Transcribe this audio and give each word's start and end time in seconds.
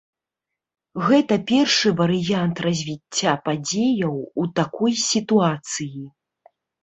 Гэта 1.07 1.35
першы 1.51 1.91
варыянт 1.99 2.61
развіцця 2.67 3.33
падзеяў 3.49 4.15
у 4.45 4.49
такой 4.61 4.91
сітуацыі. 5.11 6.01